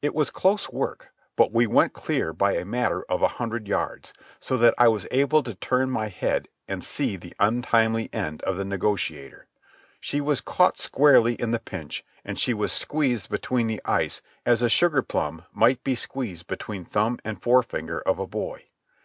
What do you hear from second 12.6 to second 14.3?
squeezed between the ice